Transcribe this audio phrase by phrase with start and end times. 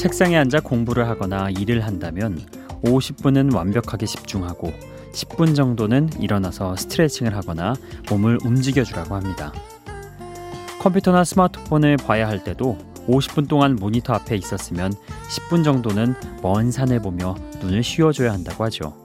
[0.00, 2.40] 책상에 앉아 공부를 하거나 일을 한다면
[2.82, 4.72] 50분은 완벽하게 집중하고
[5.12, 7.74] 10분 정도는 일어나서 스트레칭을 하거나
[8.08, 9.52] 몸을 움직여 주라고 합니다.
[10.80, 14.94] 컴퓨터나 스마트폰을 봐야 할 때도 50분 동안 모니터 앞에 있었으면
[15.28, 18.96] 10분 정도는 먼 산을 보며 눈을 쉬어줘야 한다고 하죠.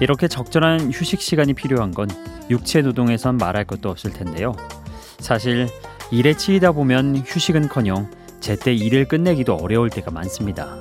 [0.00, 2.08] 이렇게 적절한 휴식 시간이 필요한 건
[2.48, 4.56] 육체 노동에선 말할 것도 없을 텐데요.
[5.18, 5.68] 사실
[6.10, 8.08] 일에 치이다 보면 휴식은커녕
[8.48, 10.74] 제때 일을 끝내기도 어려울 때가 많습니다.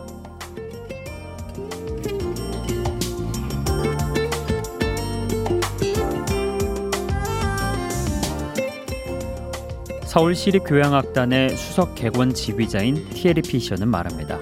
[10.06, 14.40] 서울시립교향악단의 수석 객원 지휘자인 티에리 피셔는 말합니다.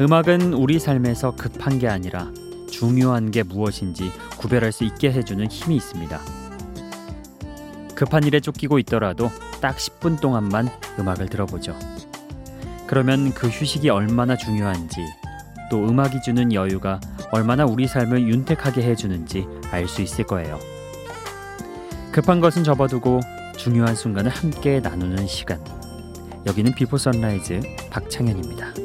[0.00, 2.32] 음악은 우리 삶에서 급한 게 아니라
[2.68, 4.10] 중요한 게 무엇인지
[4.40, 6.20] 구별할 수 있게 해주는 힘이 있습니다.
[7.94, 11.91] 급한 일에 쫓기고 있더라도 딱 10분 동안만 음악을 들어보죠.
[12.92, 15.00] 그러면 그 휴식이 얼마나 중요한지
[15.70, 20.58] 또 음악이 주는 여유가 얼마나 우리 삶을 윤택하게 해주는지 알 수 있을 거예요.
[22.12, 23.20] 급한 것은 접어두고
[23.56, 25.58] 중요한 순간을 함께 나누는 시간.
[26.44, 28.81] 여기는 비포 선라이즈 박창현입니다.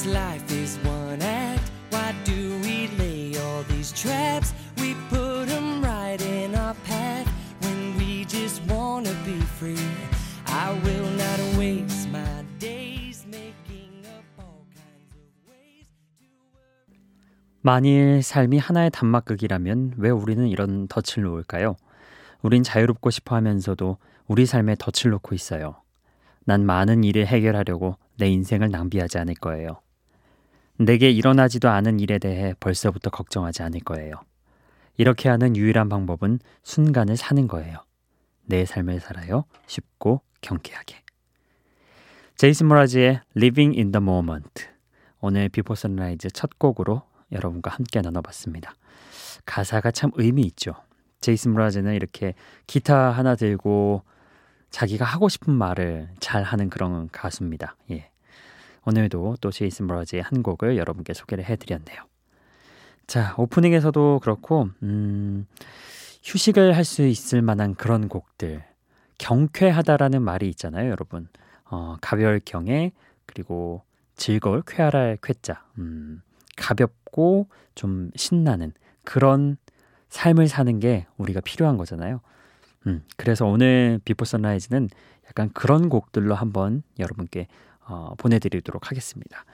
[0.00, 4.54] This life is one act, why do we lay all these traps?
[4.78, 7.28] We put them right in our path
[7.62, 9.76] when we just wanna be free.
[10.46, 16.96] I will not waste my days making up all kinds of ways to
[17.62, 21.76] 만일 삶이 하나의 단막극이라면 왜 우리는 이런 덫을 놓을까요?
[22.42, 23.98] 우린 자유롭고 싶어 하면서도
[24.28, 25.82] 우리 삶에 덫을 놓고 있어요.
[26.46, 29.80] 난 많은 일을 해결하려고 내 인생을 낭비하지 않을 거예요.
[30.80, 34.14] 내게 일어나지도 않은 일에 대해 벌써부터 걱정하지 않을 거예요.
[34.96, 37.84] 이렇게 하는 유일한 방법은 순간을 사는 거예요.
[38.46, 39.44] 내 삶을 살아요.
[39.66, 41.02] 쉽고 경쾌하게.
[42.36, 44.68] 제이슨 므라즈의 Living in the Moment.
[45.20, 48.72] 오늘 비포 선라이즈 첫 곡으로 여러분과 함께 나눠봤습니다.
[49.44, 50.72] 가사가 참 의미 있죠.
[51.20, 52.34] 제이슨 므라즈는 이렇게
[52.66, 54.02] 기타 하나 들고
[54.70, 57.76] 자기가 하고 싶은 말을 잘 하는 그런 가수입니다.
[57.90, 58.10] 예.
[58.86, 61.98] 오늘도 또 제이슨 브라지의 한 곡을 여러분께 소개를 해드렸네요.
[63.06, 65.46] 자, 오프닝에서도 그렇고, 음,
[66.22, 68.64] 휴식을 할 수 있을 만한 그런 곡들.
[69.18, 71.28] 경쾌하다라는 말이 있잖아요, 여러분.
[71.70, 72.92] 어, 가별경에,
[73.26, 73.82] 그리고
[74.16, 75.64] 즐거울 쾌활할 쾌자.
[75.78, 76.22] 음,
[76.56, 78.72] 가볍고 좀 신나는
[79.04, 79.56] 그런
[80.08, 82.20] 삶을 사는 게 우리가 필요한 거잖아요.
[82.86, 84.88] 음, 그래서 오늘 비포 선라이즈는
[85.26, 87.46] 약간 그런 곡들로 한번 여러분께
[87.90, 89.44] 어, 보내드리도록 하겠습니다.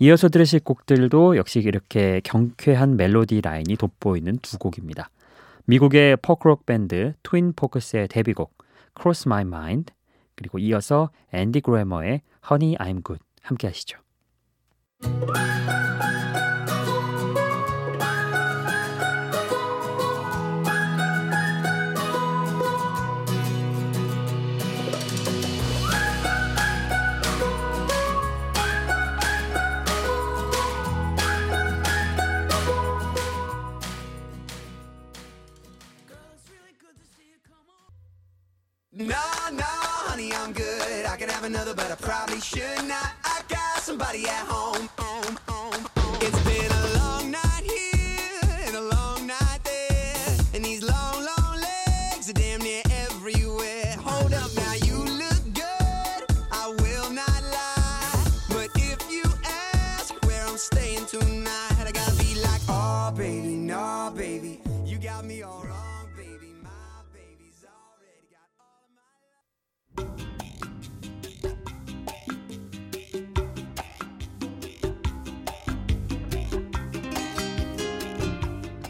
[0.00, 5.10] 이어서 들으실 곡들도 역시 이렇게 경쾌한 멜로디 라인이 돋보이는 두 곡입니다.
[5.66, 8.56] 미국의 포크록 밴드 트윈 포크스의 데뷔곡
[8.98, 9.92] Cross My Mind
[10.34, 13.98] 그리고 이어서 앤디 그래머의 Honey I'm Good 함께 하시죠.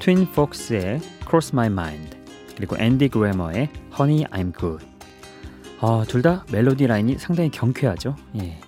[0.04, 2.14] 트윈 폭스의 Cross My Mind
[2.56, 4.84] 그리고 앤디 그래머의 Honey I'm Good.
[5.80, 8.14] 어, 둘 다 멜로디 라인이 상당히 경쾌하죠?
[8.36, 8.60] 예.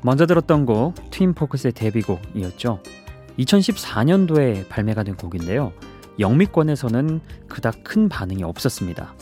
[0.00, 2.80] 먼저 들었던 곡 트윈 포크스의 데뷔곡이었죠.
[3.38, 5.74] 2014년도에 발매가 된 곡인데요.
[6.18, 9.12] 영미권에서는 그닥 큰 반응이 없었습니다.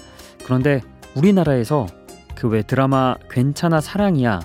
[0.44, 0.82] 그런데
[1.16, 1.88] 우리나라에서
[2.36, 4.38] 그 왜 드라마 괜찮아 사랑이야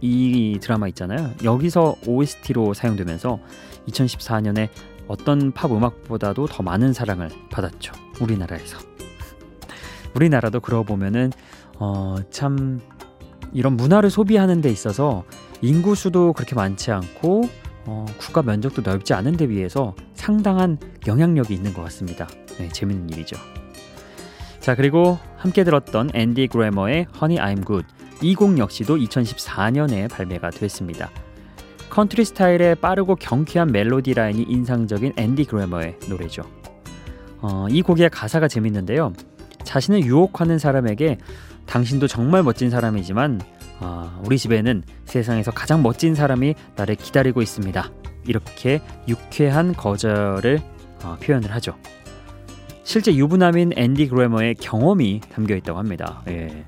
[0.00, 1.30] 이 드라마 있잖아요.
[1.44, 3.38] 여기서 OST로 사용되면서
[3.88, 4.70] 2014년에
[5.08, 7.92] 어떤 팝 음악보다도 더 많은 사랑을 받았죠.
[8.20, 8.78] 우리나라에서.
[10.14, 11.32] 우리나라도 그러고 보면은
[11.78, 12.80] 어, 참
[13.52, 15.24] 이런 문화를 소비하는 데 있어서
[15.60, 17.48] 인구 수도 그렇게 많지 않고
[17.86, 22.26] 어, 국가 면적도 넓지 않은 데 비해서 상당한 영향력이 있는 것 같습니다.
[22.58, 23.36] 네, 재밌는 일이죠.
[24.60, 27.86] 자 그리고 함께 들었던 앤디 그래머의 Honey I'm Good
[28.22, 31.10] 이곡 역시도 2014년에 발매가 됐습니다.
[31.90, 36.42] 컨트리 스타일의 빠르고 경쾌한 멜로디 라인이 인상적인 앤디 그래머의 노래죠.
[37.40, 39.12] 어, 이 곡의 가사가 재밌는데요.
[39.64, 41.18] 자신을 유혹하는 사람에게
[41.66, 43.40] 당신도 정말 멋진 사람이지만
[43.80, 47.90] 어, 우리 집에는 세상에서 가장 멋진 사람이 나를 기다리고 있습니다.
[48.26, 50.60] 이렇게 유쾌한 거절을
[51.04, 51.76] 어, 표현을 하죠.
[52.82, 56.22] 실제 유부남인 앤디 그래머의 경험이 담겨 있다고 합니다.
[56.28, 56.64] 예.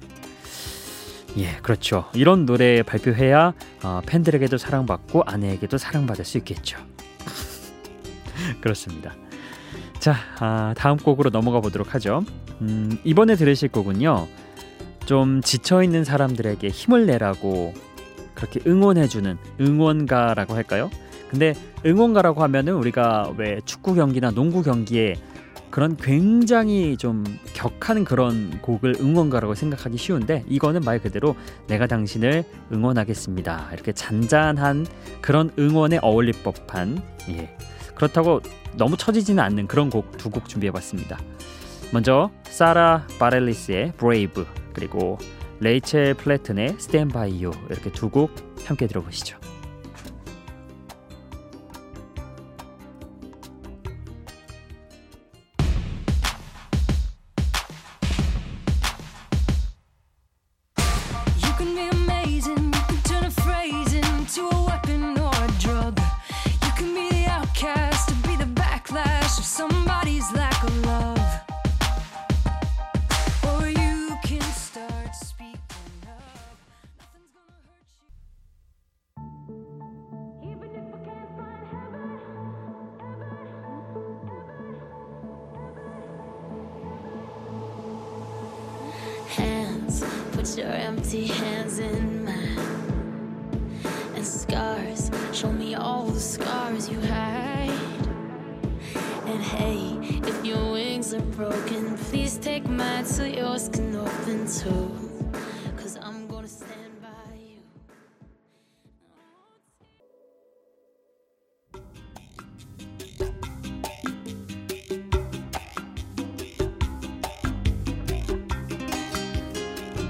[1.39, 2.07] 예, 그렇죠.
[2.15, 3.53] 이런 노래 발표해야
[3.83, 6.79] 어, 팬들에게도 사랑받고 아내에게도 사랑받을 수 있겠죠.
[8.61, 9.15] 그렇습니다.
[9.99, 12.25] 자, 아, 다음 곡으로 넘어가 보도록 하죠.
[12.63, 14.29] 음, 이번에 들으실 곡은요.
[15.05, 17.75] 좀 지쳐 있는 사람들에게 힘을 내라고
[18.35, 20.91] 그렇게 응원해주는 응원가라고 할까요?
[21.31, 21.55] 근데
[21.85, 25.15] 응원가라고 하면은 우리가 왜 축구 경기나 농구 경기에
[25.71, 27.25] 그런 굉장히 좀
[27.55, 31.37] 격한 그런 곡을 응원가라고 생각하기 쉬운데 이거는 말 그대로
[31.67, 33.71] 내가 당신을 응원하겠습니다.
[33.73, 34.87] 이렇게 잔잔한
[35.21, 37.57] 그런 응원에 어울릴 법한 예.
[37.95, 38.41] 그렇다고
[38.77, 41.19] 너무 처지지는 않는 그런 곡 두곡 준비해봤습니다.
[41.93, 45.19] 먼저 사라 바렐리스의 Brave 그리고
[45.61, 46.77] 레이첼 플래튼의
[47.13, 48.31] By You 이렇게 두 곡
[48.67, 49.39] 함께 들어보시죠.
[69.39, 69.76] If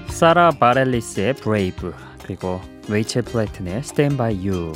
[0.08, 1.92] 사라 바렐리스의 Brave
[2.22, 4.72] 그리고 레이첼 플래튼의 Stand By You.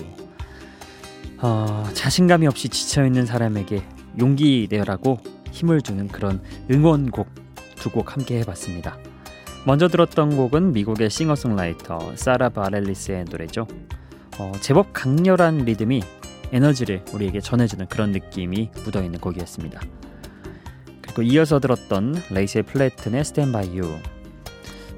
[1.39, 3.83] 어, 자신감이 없이 지쳐있는 사람에게
[4.19, 5.19] 용기 내라고
[5.53, 7.50] 힘을 주는 그런 응원곡
[7.81, 8.97] 두 곡 함께 해봤습니다.
[9.67, 13.67] 먼저 들었던 곡은 미국의 싱어송라이터 사라 바렐리스의 노래죠.
[14.39, 16.03] 어, 제법 강렬한 리듬이
[16.53, 19.81] 에너지를 우리에게 전해주는 그런 느낌이 묻어있는 곡이었습니다.
[21.03, 23.81] 그리고 이어서 들었던 레이첼 플래튼의 Stand By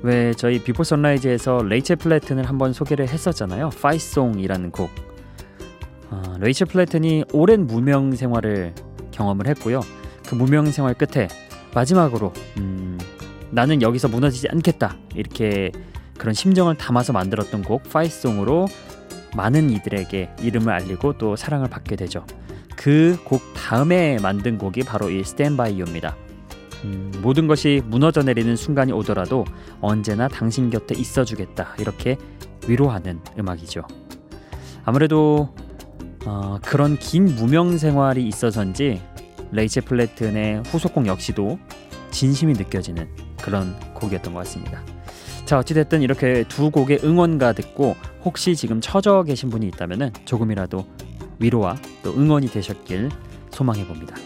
[0.02, 3.70] 왜 저희 Before Sunrise에서 레이첼 플래튼을 한번 소개를 했었잖아요.
[3.70, 4.90] Fight Song이라는 곡.
[6.10, 8.74] 어, 레이첼 플래튼이 오랜 무명 생활을
[9.12, 9.80] 경험을 했고요.
[10.28, 11.28] 그 무명 생활 끝에
[11.74, 12.98] 마지막으로 음,
[13.50, 15.72] 나는 여기서 무너지지 않겠다 이렇게
[16.18, 18.68] 그런 심정을 담아서 만들었던 곡 Fight Song으로
[19.34, 22.24] 많은 이들에게 이름을 알리고 또 사랑을 받게 되죠.
[22.76, 26.16] 그 곡 다음에 만든 곡이 바로 이 스탠바이 유입니다.
[26.84, 29.44] 음, 모든 것이 무너져 내리는 순간이 오더라도
[29.80, 32.16] 언제나 당신 곁에 있어주겠다 이렇게
[32.66, 33.82] 위로하는 음악이죠.
[34.84, 35.54] 아무래도
[36.26, 39.00] 어, 그런 긴 무명 생활이 있어서인지
[39.52, 41.58] 레이체 플래튼의 후속곡 역시도
[42.10, 43.08] 진심이 느껴지는
[43.40, 44.82] 그런 곡이었던 것 같습니다.
[45.44, 50.86] 자 어찌됐든 이렇게 두 곡의 응원가 듣고 혹시 지금 처져 계신 분이 있다면 조금이라도
[51.38, 53.10] 위로와 또 응원이 되셨길
[53.50, 54.16] 소망해 봅니다.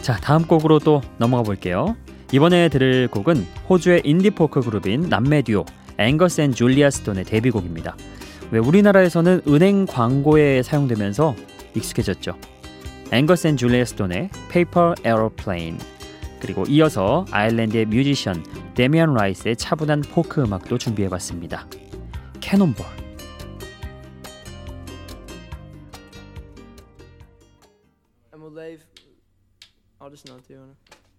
[0.00, 1.96] 자, 다음 곡으로 또 넘어가 볼게요.
[2.32, 5.64] 이번에 들을 곡은 호주의 인디포크 그룹인 남매 듀오
[5.98, 7.96] 앵거스 앤 줄리아 스톤의 데뷔곡입니다.
[8.50, 11.36] 왜 우리나라에서는 은행 광고에 사용되면서
[11.74, 12.36] 익숙해졌죠.
[13.12, 15.78] 앵거스 앤 줄리아 스톤의 Paper Aeroplane
[16.40, 18.42] 그리고 이어서 아일랜드의 뮤지션
[18.74, 21.68] 데미안 라이스의 차분한 포크 음악도 준비해봤습니다.
[22.40, 22.86] 캐논볼
[30.00, 31.11] I'll just not do it.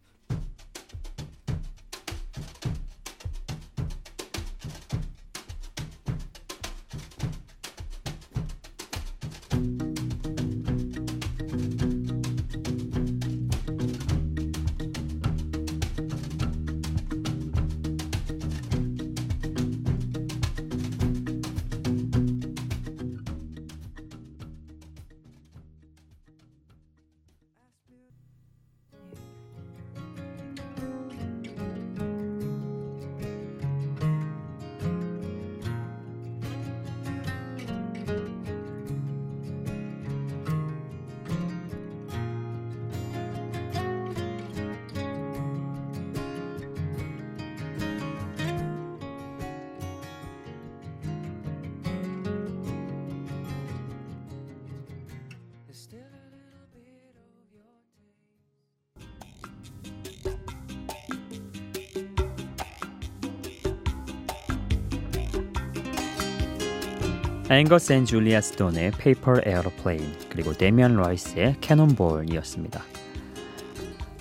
[67.60, 71.58] 앵거스 앤 줄리아 스톤의 Paper Aeroplane 그리고 데미안 라이스의.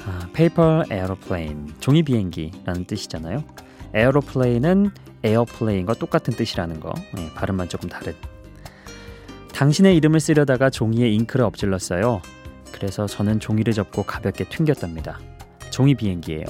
[0.04, 3.44] 아, Paper Aeroplane 종이 비행기라는 뜻이잖아요.
[3.94, 4.90] Aeroplane은
[5.22, 8.12] airplane과 똑같은 뜻이라는 거 네, 발음만 조금 다른.
[9.54, 12.20] 당신의 이름을 쓰려다가 종이에 잉크를 엎질렀어요.
[12.72, 15.20] 그래서 저는 종이를 접고 가볍게 튕겼답니다.
[15.70, 16.44] 종이 비행기예요.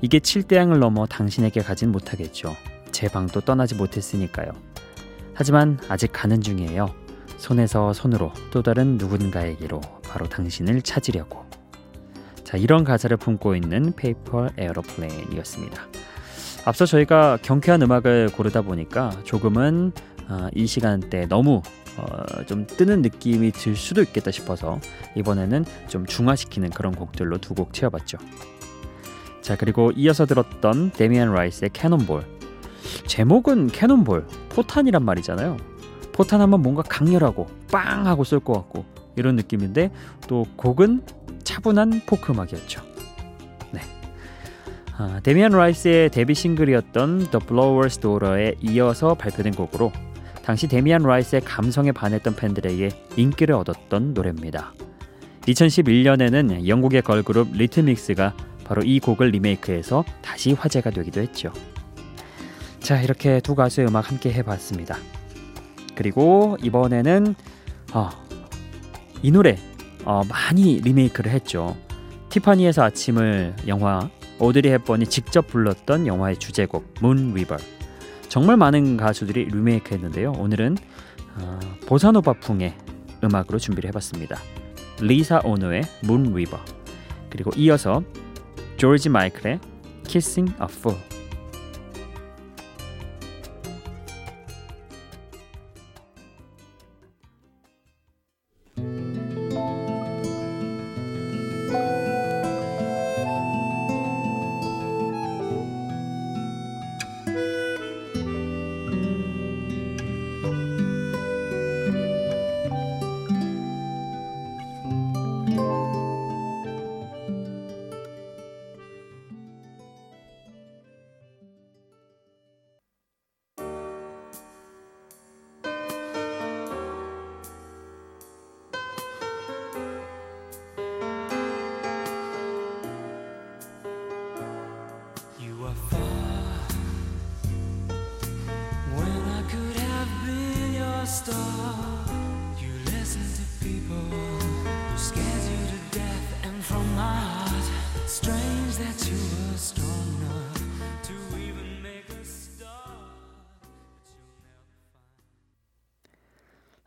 [0.00, 2.54] 이게 칠대양을 넘어 당신에게 가진 못하겠죠.
[2.92, 4.71] 제 방도 떠나지 못했으니까요.
[5.42, 6.94] 하지만 아직 가는 중이에요.
[7.36, 11.44] 손에서 손으로 또 다른 누군가에게로 바로 당신을 찾으려고.
[12.44, 15.82] 자, 이런 가사를 품고 있는 Paper Aeroplane이었습니다.
[16.64, 19.90] 앞서 저희가 경쾌한 음악을 고르다 보니까 조금은
[20.28, 21.60] 어, 이 시간대 너무
[21.96, 24.78] 어, 좀 뜨는 느낌이 들 수도 있겠다 싶어서
[25.16, 28.18] 이번에는 좀 중화시키는 그런 곡들로 두 곡 채워봤죠.
[29.40, 32.41] 자 그리고 이어서 들었던 데미안 라이스의 Cannonball
[33.06, 35.56] 제목은 Cannonball 포탄이란 말이잖아요.
[36.12, 38.84] 포탄 하면 뭔가 강렬하고 빵 하고 쏠 것 같고
[39.16, 39.90] 이런 느낌인데
[40.28, 41.02] 또 곡은
[41.44, 42.82] 차분한 포크 음악이었죠.
[43.72, 43.80] 네.
[44.96, 49.92] 아, 데미안 라이스의 데뷔 싱글이었던 The Blower's Daughter에 이어서 발표된 곡으로
[50.44, 54.72] 당시 데미안 라이스의 감성에 반했던 팬들에게 인기를 얻었던 노래입니다.
[55.42, 61.52] 2011년에는 영국의 걸그룹 리틀 믹스가 바로 이 곡을 리메이크해서 다시 화제가 되기도 했죠.
[62.82, 64.96] 자, 이렇게 두 가수의 음악 함께 해봤습니다.
[65.94, 67.34] 그리고 이번에는
[67.94, 68.10] 어,
[69.22, 69.56] 이 노래
[70.04, 71.76] 어, 많이 리메이크를 했죠.
[72.30, 74.10] 티파니에서 아침을 영화
[74.40, 77.56] 오드리 헵번이 직접 불렀던 영화의 주제곡 Moon River.
[78.28, 80.32] 정말 많은 가수들이 리메이크했는데요.
[80.32, 80.76] 오늘은
[81.36, 82.74] 어, 보사노바풍의
[83.22, 84.38] 음악으로 준비를 해봤습니다.
[85.00, 86.58] 리사 오노의 문 리버
[87.30, 88.02] 그리고 이어서
[88.76, 89.60] 조지 마이클의
[90.04, 90.98] Kissing a Fool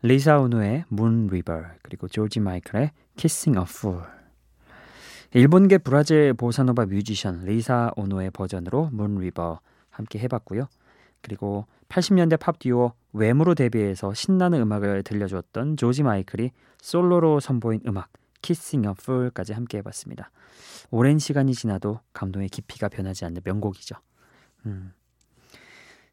[0.00, 4.02] 리사 오노의 Moon River 그리고 조지 마이클의 Kissing a Fool.
[5.34, 10.68] 일본계 브라질 보사노바 뮤지션 리사 오노의 버전으로 Moon River 함께 해봤고요.
[11.20, 18.10] 그리고 80년대 팝 듀오 왬으로 데뷔해서 신나는 음악을 들려주었던 조지 마이클이 솔로로 선보인 음악
[18.42, 20.30] Kissing a Fool까지 함께 해봤습니다.
[20.90, 23.96] 오랜 시간이 지나도 감동의 깊이가 변하지 않는 명곡이죠.
[24.66, 24.92] 음.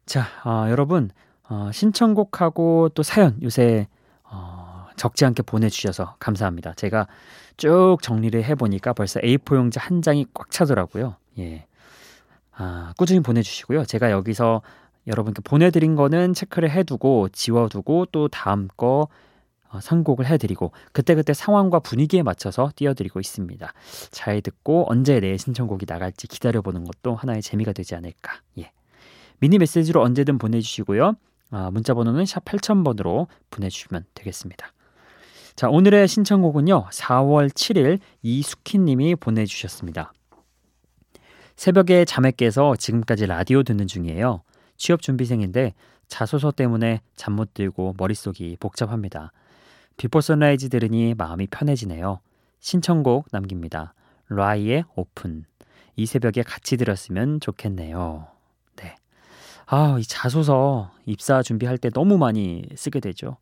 [0.06, 1.10] 자, 어, 여러분
[1.48, 3.88] 어, 신청곡하고 또 사연 요새
[4.24, 6.74] 어, 적지 않게 보내주셔서 감사합니다.
[6.74, 7.06] 제가
[7.56, 11.16] 쭉 정리를 해보니까 벌써 A4 용지 한 장이 꽉 차더라고요.
[11.38, 11.66] 예.
[12.56, 13.84] 아, 꾸준히 보내주시고요.
[13.84, 14.62] 제가 여기서
[15.06, 19.08] 여러분께 보내드린 거는 체크를 해두고 지워두고 또 다음 거
[19.68, 23.72] 어, 선곡을 해드리고 그때그때 상황과 분위기에 맞춰서 띄워드리고 있습니다.
[24.10, 28.40] 잘 듣고 언제 내 신청곡이 나갈지 기다려보는 것도 하나의 재미가 되지 않을까.
[28.58, 28.70] 예.
[29.40, 31.14] 미니 메시지로 언제든 보내주시고요.
[31.50, 34.72] 아, 문자 번호는 샵 8000번으로 보내주시면 되겠습니다.
[35.56, 36.86] 자, 오늘의 신청곡은요.
[36.90, 40.12] 4월 7일 이수키 님이 보내주셨습니다.
[41.56, 44.42] 새벽에 잠에 깨서 지금까지 라디오 듣는 중이에요.
[44.84, 45.72] 취업 준비생인데
[46.08, 49.32] 자소서 때문에 잠 못 들고 머릿속이 복잡합니다.
[49.96, 52.20] Before Sunrise 들으니 마음이 편해지네요.
[52.60, 53.94] 신청곡 남깁니다.
[54.28, 55.46] 라이의 오픈.
[55.96, 58.26] 이 새벽에 같이 들었으면 좋겠네요.
[58.76, 58.96] 네.
[59.64, 63.38] 아, 이 자소서 입사 준비할 때 너무 많이 쓰게 되죠.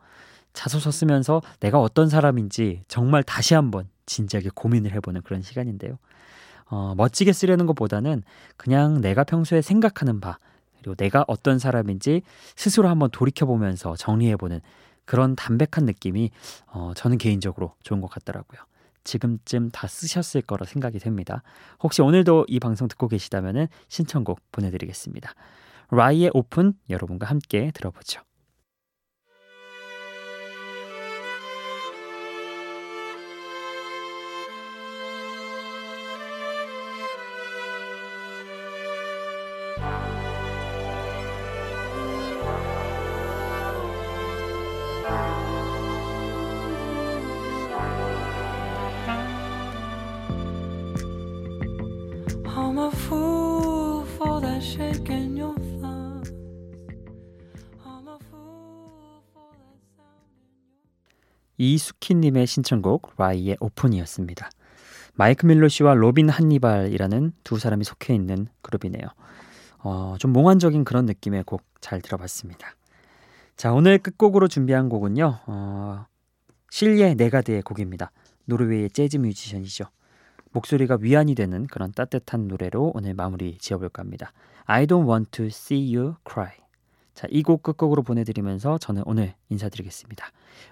[0.53, 5.99] 자소서 쓰면서 내가 어떤 사람인지 정말 다시 한번 진지하게 고민을 해보는 그런 시간인데요.
[6.67, 8.23] 어, 멋지게 쓰려는 것보다는
[8.57, 10.39] 그냥 내가 평소에 생각하는 바,
[10.83, 12.23] 그리고 내가 어떤 사람인지
[12.57, 14.61] 스스로 한번 돌이켜보면서 정리해보는
[15.05, 16.31] 그런 담백한 느낌이
[16.67, 18.61] 어, 저는 개인적으로 좋은 것 같더라고요.
[19.05, 21.43] 지금쯤 다 쓰셨을 거라 생각이 됩니다.
[21.83, 25.35] 혹시 오늘도 이 방송 듣고 계시다면 신청곡 보내드리겠습니다.
[25.91, 28.23] 라이의 오픈 여러분과 함께 들어보죠.
[61.59, 64.51] 이수키님의 신청곡 라이의 Open이었습니다.
[65.15, 69.05] 마이크 밀로시와 로빈 한니발이라는 두 사람이 속해 있는 그룹이네요.
[69.85, 72.77] 어, 좀 몽환적인 그런 느낌의 곡 잘 들어봤습니다.
[73.57, 75.41] 자 오늘 끝곡으로 준비한 곡은요.
[75.47, 76.07] 어,
[76.71, 78.11] 실예 네가드의 곡입니다.
[78.47, 79.85] 노르웨이의 재즈 뮤지션이죠.
[80.53, 84.33] 목소리가 위안이 되는 그런 따뜻한 노래로 오늘 마무리 지어볼까 합니다.
[84.65, 86.62] I don't want to see you cry.
[87.15, 90.27] 자, 이 곡 끝곡으로 보내드리면서 저는 오늘 인사드리겠습니다.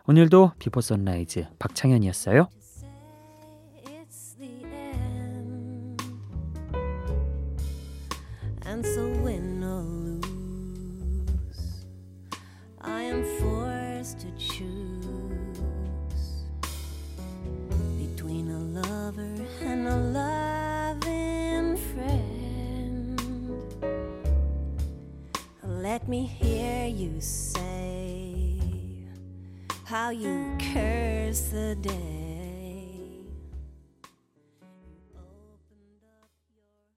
[0.07, 2.49] 오늘도 Before Sunrise 박창현이었어요.
[8.67, 10.00] And so win or
[26.11, 28.57] me hear you say
[29.85, 32.20] how you curse the day